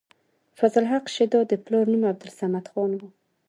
فضل 0.59 0.83
حق 0.91 1.05
شېدا 1.15 1.39
د 1.47 1.53
پلار 1.65 1.85
نوم 1.93 2.03
عبدالصمد 2.11 2.65
خان 2.71 2.91
وۀ 2.99 3.07